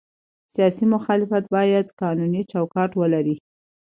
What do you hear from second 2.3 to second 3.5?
چوکاټ ولري